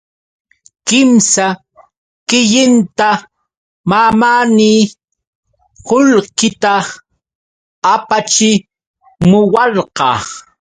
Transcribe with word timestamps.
Kimsa 0.87 1.45
killanta 2.29 3.09
mamaanii 3.89 4.81
qullqita 5.87 6.71
apachimuwarqa. 7.93 10.07